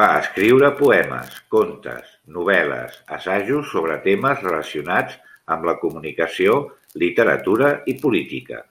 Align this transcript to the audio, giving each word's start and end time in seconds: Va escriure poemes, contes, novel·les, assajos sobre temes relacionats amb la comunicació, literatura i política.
Va 0.00 0.04
escriure 0.18 0.68
poemes, 0.80 1.32
contes, 1.54 2.12
novel·les, 2.36 2.94
assajos 3.16 3.72
sobre 3.78 3.96
temes 4.06 4.44
relacionats 4.46 5.18
amb 5.56 5.68
la 5.72 5.76
comunicació, 5.82 6.56
literatura 7.06 7.74
i 7.96 7.98
política. 8.06 8.62